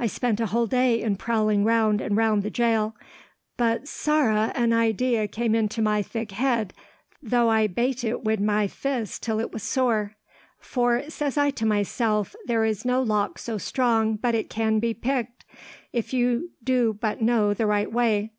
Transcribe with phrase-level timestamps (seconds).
[0.00, 2.96] I spent a whole day in prowling round and round the jail,
[3.56, 6.74] but sorra an idea came into my thick head,
[7.22, 10.16] though I bate it wid my fists till it was sore;
[10.58, 14.92] for, says I to myself, there is no lock so strong but it can be
[14.92, 15.44] picked,
[15.92, 18.32] if you do but know the right way.